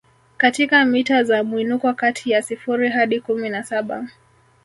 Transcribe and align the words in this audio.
katika 0.37 0.85
mita 0.85 1.23
za 1.23 1.43
mwinuko 1.43 1.93
kati 1.93 2.31
ya 2.31 2.41
sifuri 2.41 2.89
hadi 2.89 3.19
kumi 3.21 3.49
na 3.49 3.63
saba 3.63 4.07